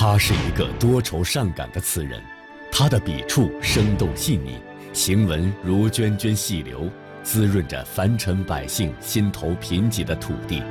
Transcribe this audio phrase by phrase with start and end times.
[0.00, 2.22] 他是一个多愁善感的词人，
[2.70, 4.56] 他的笔触生动细腻，
[4.92, 6.88] 行文如涓涓细流，
[7.24, 10.62] 滋润着凡尘百姓心头贫瘠的土地。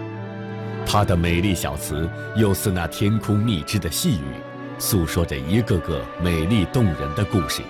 [0.85, 4.31] 他的美丽小词又似那天空蜜汁的细雨，
[4.79, 7.61] 诉说着一个个美丽动人的故事。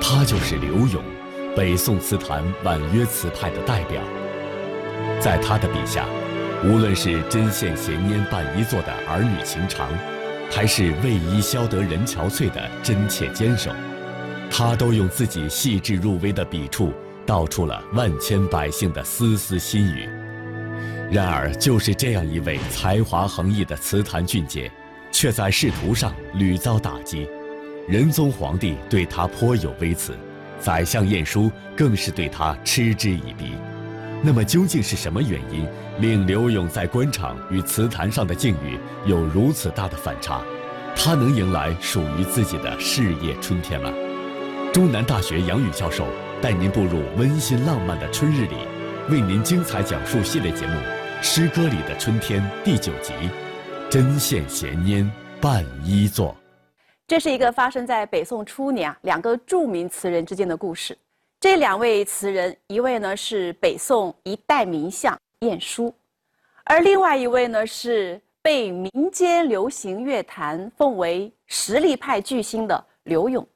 [0.00, 1.04] 他就是柳永，
[1.54, 4.00] 北宋词坛婉约词派的代表。
[5.20, 6.06] 在他的笔下，
[6.64, 9.90] 无论是针线闲拈伴一作的儿女情长，
[10.50, 13.70] 还是为伊消得人憔悴的真切坚守，
[14.50, 16.92] 他都用自己细致入微的笔触，
[17.26, 20.08] 道出了万千百姓的丝丝心语。
[21.10, 24.70] 然而，就是这样一位才华横溢的词坛俊杰，
[25.12, 27.28] 却在仕途上屡遭打击。
[27.86, 30.16] 仁宗皇帝对他颇有微词，
[30.58, 33.52] 宰相晏殊更是对他嗤之以鼻。
[34.22, 35.66] 那么，究竟是什么原因
[36.00, 40.42] 令柳永在官场与词坛上的境遇有如此大的反差？
[40.96, 43.92] 他能迎来属于自己的事业春天吗？
[44.72, 46.06] 中南大学杨宇教授
[46.42, 48.56] 带您步入温馨浪漫的春日里，
[49.10, 50.72] 为您精彩讲述系列节目
[51.22, 53.12] 《诗歌里的春天》第九集
[53.88, 55.08] 《针线闲拈
[55.40, 56.30] 伴衣作》。
[57.06, 60.96] 这是一个发生在北宋初年啊两个著名词人之间的故事。
[61.38, 65.94] 这两位词人，一位呢是北宋一代名相晏殊，
[66.64, 73.46] 而另外一位呢是被民间流行乐坛奉为实力派巨星的柳永。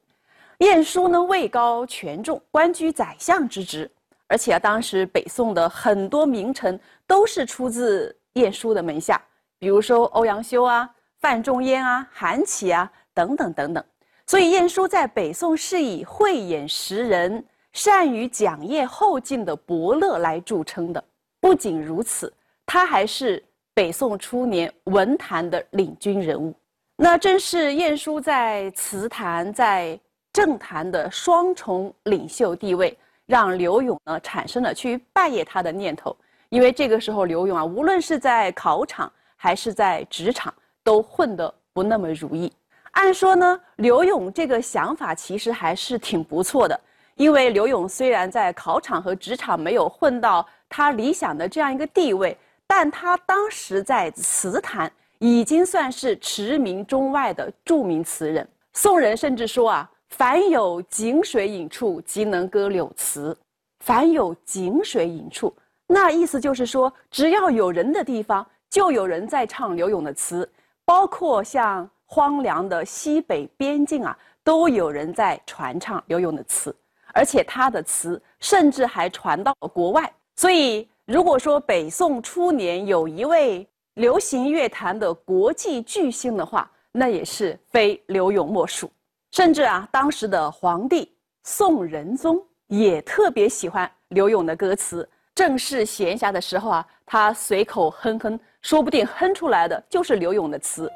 [0.59, 3.89] 晏殊呢位高权重，官居宰相之职，
[4.27, 9.19] 而且啊当时北宋的很多名臣都是出自晏殊的门下，
[9.57, 12.91] 比如说欧阳修啊、范仲淹啊、韩琦啊。
[13.13, 13.83] 等等等等，
[14.25, 21.03] 所以晏殊在北宋是以慧眼识人、善于讲业后进的伯乐来著称的。
[21.39, 22.31] 不仅如此，
[22.65, 26.53] 他还是北宋初年文坛的领军人物。
[26.95, 29.99] 那正是晏殊在词坛、在
[30.31, 36.15] 政坛的双重领袖地位，让柳永呢产生了去拜谒他的念头。
[36.49, 40.53] 因为这个时候，柳永啊，无论是在考场还是在职场，
[40.83, 42.51] 都混得不那么如意。
[42.91, 46.79] 按说呢，刘勇这个想法其实还是挺不错的，
[47.15, 58.47] 因为刘勇虽然在考场和职场没有混到他理想的这样一个地位，但他当时在词坛已经算是驰名中外的著名词人。
[58.73, 63.37] 宋人甚至说啊，凡有井水饮处，即能歌柳词。
[63.79, 65.53] 凡有井水饮处，
[65.87, 70.49] 那意思就是说，只要有人的地方，就有人在唱刘勇的词，
[70.85, 71.89] 包括像。
[72.13, 76.75] 荒凉的西北边境啊，都有人在传唱刘永的词，
[77.13, 80.11] 而且他的词甚至还传到了国外。
[80.35, 88.89] 所以，如果说北宋初年有一位流行乐坛的国际巨星的话，那也是非刘永莫属。
[89.31, 91.13] 甚至啊，当时的皇帝
[91.43, 95.07] 宋仁宗也特别喜欢刘永的歌词。
[95.33, 100.91] 正是闲暇的时候啊，他随口哼哼，说不定哼出来的就是刘永的词。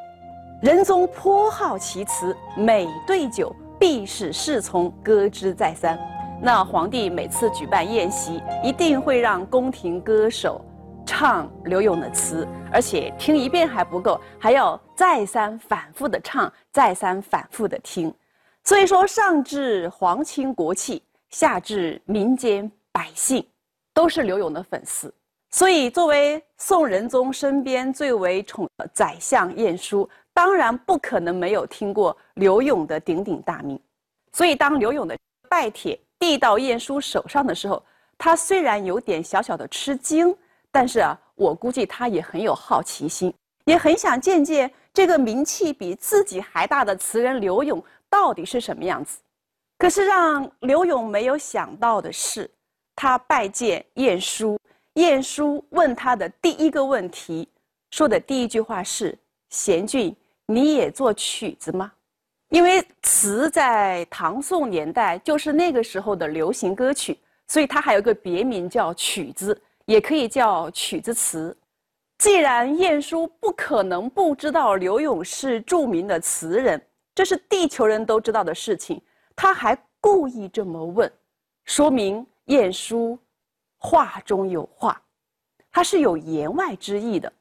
[0.62, 3.56] 仁宗颇好其词，每对酒
[3.88, 5.96] 必使侍从歌之再三。
[6.42, 10.60] 那皇帝每次举办宴席，一定会让宫廷歌手
[11.06, 18.12] 唱刘永的词，而且听一遍还不够，还要再三反复的唱，再三反复的听。
[18.64, 23.46] 所以说，上至皇亲国戚，下至民间百姓，
[23.94, 25.14] 都是刘永的粉丝。
[25.52, 30.10] 所以，作为宋仁宗身边最为宠的宰相晏殊。
[30.36, 33.80] 当然不可能没有听过刘永的鼎鼎大名，
[34.34, 35.18] 所以当刘永的
[35.50, 37.82] 拜帖递到晏殊手上的时候，
[38.18, 40.36] 他虽然有点小小的吃惊，
[40.72, 49.20] 但是啊，我估计他也很有好奇心，也很想见见这个名气比自己还大的词人刘永到底是什么样子。
[49.78, 52.52] 可是让刘永没有想到的是，
[52.94, 54.60] 他拜见晏殊，
[54.96, 57.48] 晏殊问他的第一个问题，
[57.92, 59.18] 说的第一句话是
[59.50, 60.14] ：“贤俊。”
[60.48, 61.92] 你也做曲子吗？
[62.50, 71.58] 因为词在唐宋年代就是那个时候的流行歌曲，所以它还有个别名叫曲子，也可以叫曲子词。
[72.20, 76.82] 既然晏殊不可能不知道刘永是著名的词人，
[77.14, 79.02] 这是地球人都知道的事情，
[79.36, 81.12] 他还故意这么问，
[81.66, 83.18] 说明晏殊
[83.78, 85.02] 话中有话，
[85.72, 87.34] 他是有言外之意的。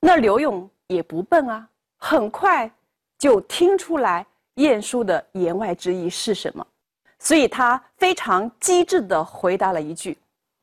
[0.00, 1.68] 那刘永也不笨啊。
[1.98, 2.70] 很快
[3.18, 6.66] 就听出来晏殊的言外之意是什么，
[7.18, 10.16] 所以他非常机智地回答了一句：“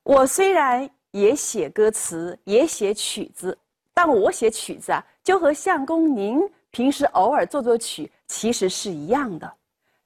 [0.03, 3.57] 我虽然也写歌词，也写曲子，
[3.93, 6.39] 但我写曲子啊，就和相公您
[6.69, 9.51] 平时偶尔作作曲，其实是一样的。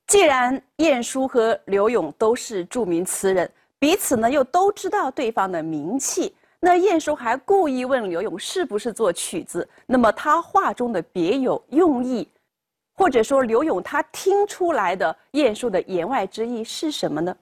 [0.07, 6.35] 既然晏殊和刘永都是著名词人，彼此呢又都知道对方的名气，
[6.65, 12.27] 那晏殊还故意问刘永是不是做曲子，那么他话中的别有用意，
[12.95, 17.37] 或者说刘永他听出来的晏殊的言外之意是什么呢？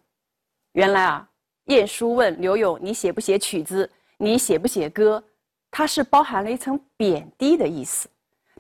[0.74, 1.26] 原来啊，
[1.68, 3.90] 晏殊问刘永：“你写不写曲子？
[4.18, 5.24] 你写不写歌？”
[5.72, 8.10] 它是包含了一层贬低的意思。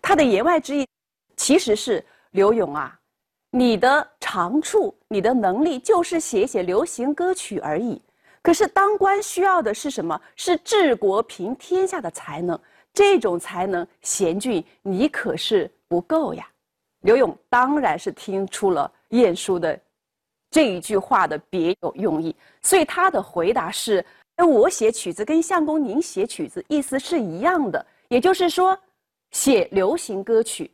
[0.02, 0.88] 他的言外之意，
[1.36, 2.02] 其实是
[2.32, 2.98] 刘永啊。
[3.50, 8.02] 你的长处，你的能力就是写一写流行歌曲而已。
[8.44, 10.22] 可是当官需要的是什么？
[10.36, 12.60] 是治国平天下的才能。
[12.94, 16.48] 这种才能，贤俊你可是不够呀。
[17.02, 19.80] 刘勇当然是听出了晏殊的
[20.52, 24.06] 这一句话的别有用意，所以他的回答是：
[24.38, 28.78] 我写曲子跟相公您写曲子意思是一样的，也就是说，
[29.32, 30.70] 写流行歌曲，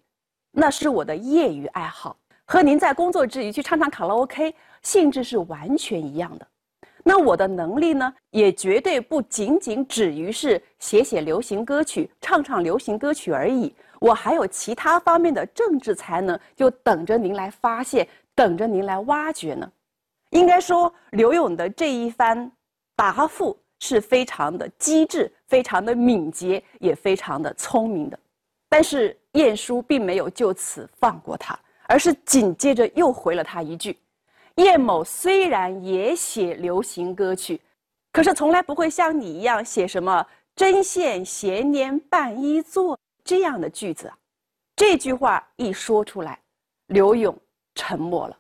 [0.51, 2.17] 那是我的业余爱好。
[2.43, 6.47] 和您在工作之余去唱唱卡拉 OK 性质是完全一样的。
[7.03, 13.73] 那我的能力呢，也绝对不仅仅止于是写写流行歌曲、唱唱流行歌曲而已。
[13.99, 19.71] 我还有其他方面的政治才能，就等着您来发现，等着您来挖掘呢。
[20.31, 22.51] 应该说，刘勇的这一番
[22.95, 28.19] 答复是非常的机智、非常的敏捷，也非常的聪明的。
[28.67, 31.57] 但是晏殊并没有就此放过他。
[31.91, 33.97] 而是紧接着又回了他一句
[34.59, 37.59] ：“晏某虽然也写流行歌曲，
[38.11, 44.11] 可是从来不会像你一样写什么‘针线闲年伴衣坐’这样的句子。”
[44.75, 46.37] 这句话一说出来，
[46.87, 47.33] 刘勇
[47.73, 48.37] 沉默了。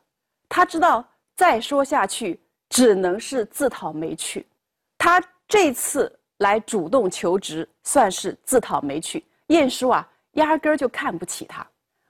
[0.49, 1.07] 他知道
[1.37, 2.37] 再说下去
[2.69, 4.45] 只能是自讨没趣。
[4.97, 9.23] 他这次来主动求职，算是自讨没趣。
[9.47, 11.65] 晏殊啊，压根儿就看不起他。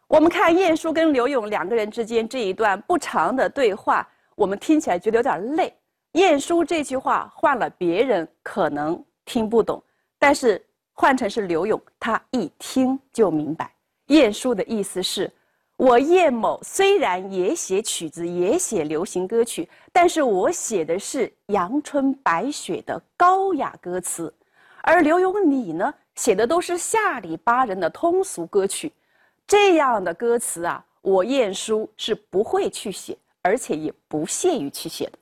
[0.10, 5.72] 我们看晏殊跟刘勇两个人之间这一段不长的对话，我们听起来觉得有点累。
[6.14, 9.82] 晏殊这句话换了别人可能听不懂，
[10.18, 10.60] 但是
[10.94, 13.72] 换成是刘勇，他一听就明白。
[14.08, 15.32] 晏殊的意思是：
[15.78, 24.34] 我晏某虽然也写曲子，也写流行歌曲，但是我写的是阳春白雪的高雅歌词，
[24.82, 28.92] 而刘勇你呢，写的都是下里巴人的通俗歌曲。
[29.50, 35.14] 这样的歌词啊，我晏殊是不会去写，而且也不屑于去写的。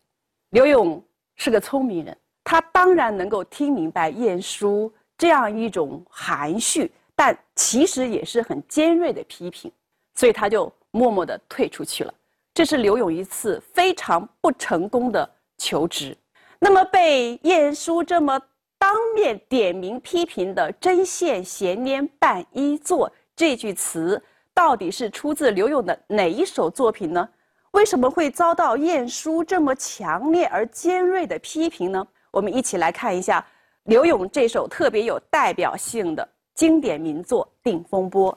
[0.49, 1.01] 刘勇
[1.37, 9.71] 是个聪明人，他当然能够听明白晏殊这样一种含蓄，但其实也是很尖锐的批评，
[10.15, 12.13] 所以他就默默地退出去了。
[12.53, 16.13] 这是刘勇一次非常不成功的求职。
[16.59, 18.37] 那么被晏殊这么
[18.77, 23.09] 当面点名批评的“针线闲拈伴衣作”。
[23.37, 24.19] 这句词
[24.51, 27.29] 到底是出自刘勇的哪一首作品呢？
[27.69, 32.03] 为什么会遭到晏殊这么强烈而尖锐的批评呢？
[32.31, 33.45] 我们一起来看一下
[33.83, 38.33] 刘勇这首特别有代表性的经典名作《定风波》。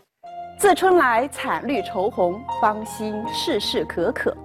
[0.59, 4.37] 自春来惨绿愁红，芳心事事可可。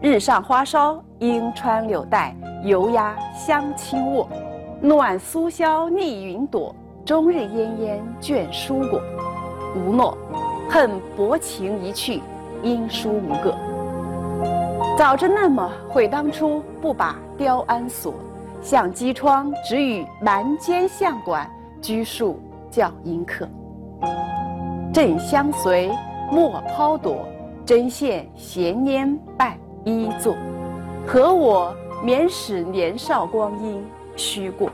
[0.00, 2.32] 日上花梢，莺穿柳带，
[2.62, 4.28] 油鸦香轻卧。
[4.80, 6.72] 暖苏萧逆云朵，
[7.04, 9.02] 终日烟烟倦书果。
[9.76, 10.16] 无诺，
[10.70, 12.22] 恨薄情一去，
[12.62, 13.54] 因书无个。
[14.96, 18.14] 早知那么，悔当初不把雕鞍锁。
[18.62, 21.48] 向机窗，只与蛮间相管，
[21.80, 23.46] 拘束教迎客。
[24.92, 25.92] 正相随，
[26.32, 27.28] 莫抛躲。
[27.64, 30.34] 针线闲拈伴衣作，
[31.06, 33.84] 和我免使年少光阴
[34.16, 34.70] 虚过。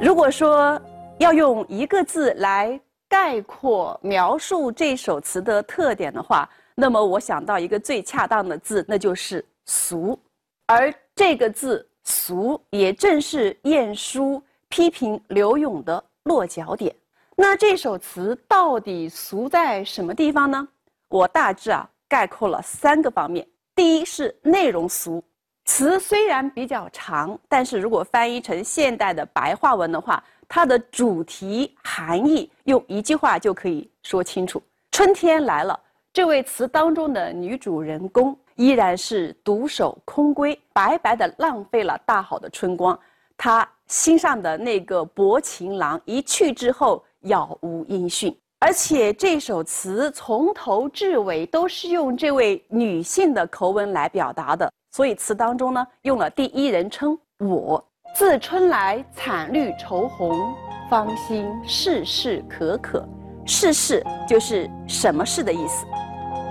[0.00, 0.80] 如果说
[1.18, 2.78] 要用一个字来。
[3.08, 10.18] 概括描述这首词的特点的话，那么我想到一个最恰当的字，那就是“俗”。
[10.66, 16.94] 而这个字“俗”也正是晏殊批评刘永的落脚点。
[17.36, 20.66] 那这首词到底俗在什么地方呢？
[21.08, 23.46] 我大致啊概括了三个方面。
[23.76, 25.22] 第一是内容俗，
[25.64, 30.22] 词虽然比较长，但是如果翻译成现代的白话文的话。
[30.48, 34.62] 它的主题含义用一句话就可以说清楚：
[34.92, 35.78] 春天来了，
[36.12, 42.98] 这位词当中的女主人公依然是独守空闺，白白的浪费了大好的春光。
[43.36, 48.34] 她心上的那个薄情郎一去之后，杳无音讯。
[48.58, 57.85] 而且这首词从头至尾都是用这位女性的口吻来表达的，所以词当中呢用了第一人称我。
[58.18, 60.54] 自春来惨绿愁红，
[60.88, 63.06] 芳心事事可可。
[63.44, 65.84] 事事就是什么事的意思，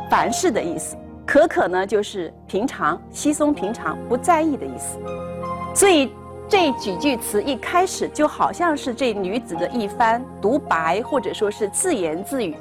[0.08, 0.96] 凡事的意思。
[1.26, 5.00] 可可呢，就是平常、稀松平常、不在意的意思。
[5.74, 6.14] 所以
[6.48, 12.56] 这几句词一开始就好像是这女子的一番独白，或者说是自言自语。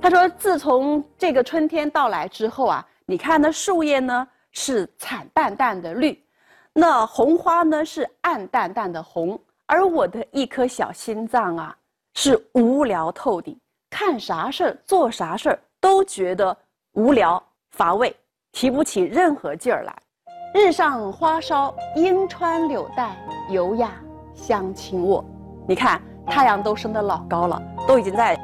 [0.00, 6.16] 她说：“自从这个春天到来之后啊，你看那树叶呢是惨淡淡的绿，
[6.76, 11.76] 那红花呢是暗淡淡的红，而我的一颗小心脏啊
[12.14, 13.56] 是无聊透顶，
[13.88, 16.56] 看啥事儿、做啥事儿都觉得
[16.94, 17.40] 无聊。”
[17.70, 18.14] 乏味，
[18.50, 19.96] 提不起任何劲儿来。
[20.52, 23.16] 日上花梢，莺穿柳带，
[23.50, 23.92] 游呀
[24.34, 25.24] 香轻卧。
[25.68, 28.36] 你看，太阳都升得老高了，都已经在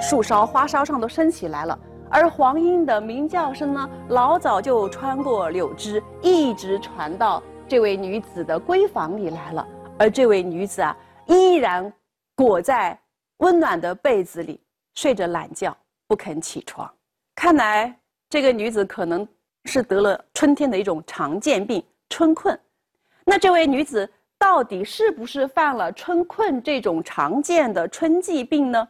[0.00, 1.78] 树梢、花梢上都升起来了。
[2.10, 9.66] 而黄莺的鸣叫声呢，老早就穿过柳枝，一直传到这位女子的闺房里来了。
[9.98, 10.96] 而这位女子啊，
[11.26, 11.92] 依然
[12.34, 12.98] 裹在
[13.38, 14.60] 温暖的被子里
[14.94, 16.90] 睡着懒觉，不肯起床。
[17.34, 17.94] 看来。
[18.30, 19.26] 这个女子可能
[19.64, 22.60] 是得了春天的一种常见病——春困。
[23.24, 24.06] 那这位女子
[24.38, 28.86] 到底是不是犯了春困这种常见的春季病呢？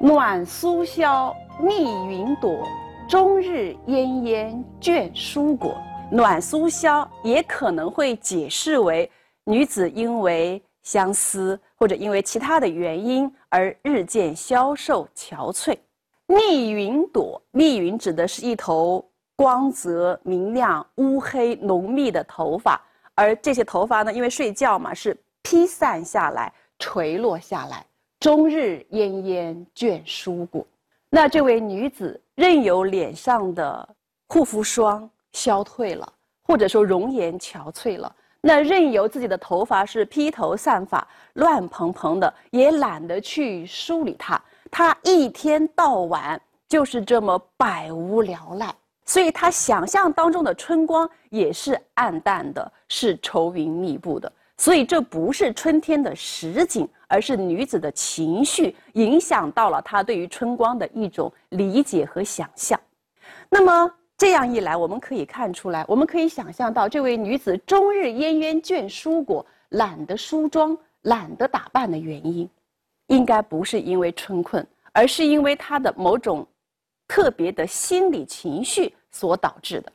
[0.00, 2.66] 暖苏萧，密云朵，
[3.06, 5.76] 终日奄奄倦蔬果。
[6.14, 9.10] 暖苏萧也可能会解释为
[9.42, 15.76] 女子因为相思或者因为其他的原因而日渐消瘦憔悴。
[16.28, 19.04] 密云朵，密云指的是一头
[19.34, 22.80] 光泽明亮、乌黑浓密的头发，
[23.16, 27.84] 而这些头发呢，因为睡觉嘛，是披散下来、垂落下来，
[28.20, 30.64] 终日奄奄倦蔬果。
[31.10, 33.88] 那这位女子任由脸上的
[34.28, 36.10] 护肤霜消退了，
[36.44, 38.10] 或者说容颜憔悴了，
[38.40, 44.40] 那任由自己的头发是披头散发、乱蓬蓬的，也懒得去梳理它。
[44.70, 48.74] 他一天到晚就是这么百无聊赖，
[49.04, 54.32] 所以他想象当中的春光也是暗淡的，是愁云密布的。
[54.56, 62.78] 所以这不是春天的实景，而是女子的情绪影响到了她对于春光的一种理解和想象。
[63.50, 72.48] 那么这样一来，我们可以看出来，我们可以想象到这位女子终日奄奄倦蔬果，懒得梳妆，懒得打扮的原因。
[73.08, 76.46] 应该不是因为春困，而是因为她的某种
[77.06, 79.92] 特别的心理情绪所导致的。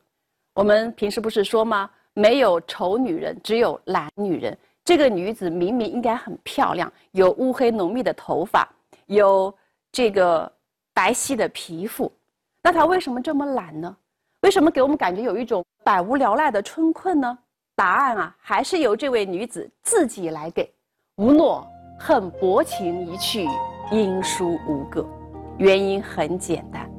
[0.54, 1.90] 我们平时不是说吗？
[2.14, 4.56] 没有丑女人，只有懒女人。
[4.84, 8.68] 这个女子明明应该很漂亮，有乌黑浓密的头发，
[9.06, 9.54] 有
[9.92, 10.52] 这个
[10.94, 12.12] 白皙的皮肤，
[12.62, 13.96] 那她为什么这么懒呢？
[14.42, 17.38] 为什么给我们感觉有一种百无聊赖的春困呢？
[17.76, 20.72] 答案啊，还是由这位女子自己来给。
[21.16, 21.68] 吴诺。
[22.02, 23.46] 恨薄情一去，
[23.92, 25.06] 音书无个。
[25.58, 26.90] 原因很简单，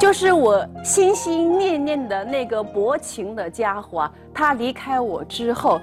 [0.00, 5.78] 就是我心心念念的那个薄情的家伙啊，他离开我之后，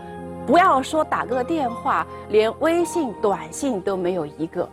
[0.47, 4.67] 不要说打个电话，连微信、短信都没有一个。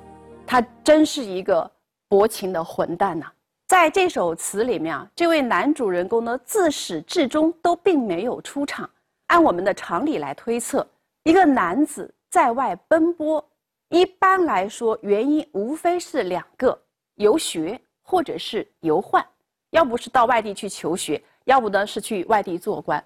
[0.47, 1.71] 他真是一个
[2.09, 3.27] 薄情的混蛋呐！
[3.67, 8.89] 在这首词里面啊，这位男主人公呢，自始至终都并没有出场。
[9.29, 10.87] 按我们的常理来推测，
[11.23, 13.43] 一个男子在外奔波。
[13.89, 16.79] 一般来说，原因无非是两个：
[17.15, 19.25] 游学或者是游宦。
[19.71, 23.03] 要不是到外地去求学，要不呢是去外地做官。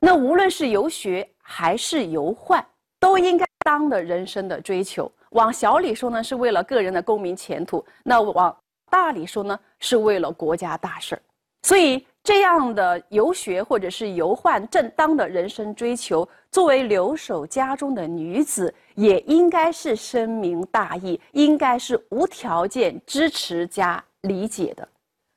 [0.00, 2.62] 那无论是游学还是游宦，
[2.98, 5.10] 都应该当的人生的追求。
[5.30, 8.54] 往小里说呢，是为了个人的功名前途；那往
[8.90, 11.22] 大里说呢，是为了国家大事儿。
[11.62, 12.04] 所以。
[12.22, 24.86] 这样的游学或者是游宦正当的人生追求，作为留守家中的女子，也应该是深明大义，应该是无条件支持加理解的。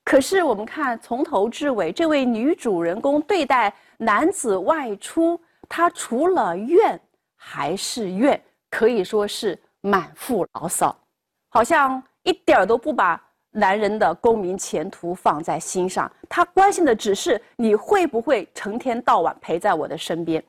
[0.03, 6.99] 可是我们看从头至尾，这位女主人公对待男子外出，她除了怨
[7.37, 10.93] 还是怨，可以说是满腹牢骚，
[11.47, 13.19] 好像一点儿都不把。
[13.53, 20.43] 男人的功名前途放在心上，他关心的只是你会不会成天到晚陪在我的身边。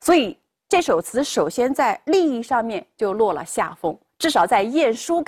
[0.00, 0.36] 所以
[0.68, 5.24] 这首词首先在利益上面就落了下风，至少在晏殊看